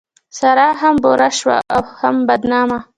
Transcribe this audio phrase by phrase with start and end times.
[0.37, 2.79] سارا هم بوره شوه او هم بدنامه.